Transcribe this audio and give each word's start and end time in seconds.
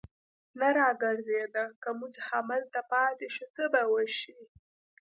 نه 0.59 0.67
را 0.77 0.87
ګرځېده، 1.03 1.65
که 1.81 1.89
موږ 1.99 2.13
همدلته 2.29 2.81
پاتې 2.91 3.27
شو، 3.35 3.45
څه 3.55 3.63
به 3.73 3.81
وشي. 3.93 4.35